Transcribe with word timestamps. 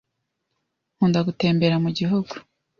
Nkunda 0.95 1.19
gutembera 1.27 1.75
mu 1.83 1.89
gihugu. 1.97 2.33